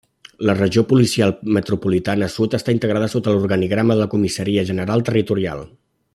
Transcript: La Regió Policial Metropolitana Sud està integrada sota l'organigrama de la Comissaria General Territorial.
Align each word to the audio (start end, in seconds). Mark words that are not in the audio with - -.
La 0.49 0.53
Regió 0.59 0.83
Policial 0.93 1.33
Metropolitana 1.57 2.29
Sud 2.37 2.57
està 2.61 2.75
integrada 2.77 3.11
sota 3.17 3.37
l'organigrama 3.37 3.99
de 4.01 4.05
la 4.05 4.09
Comissaria 4.15 4.65
General 4.71 5.07
Territorial. 5.11 5.63